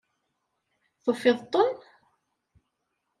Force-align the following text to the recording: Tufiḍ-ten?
Tufiḍ-ten? 1.03 1.71